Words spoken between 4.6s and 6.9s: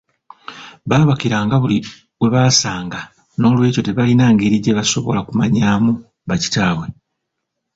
gye basobola kumanyaamu ba kitaabwe.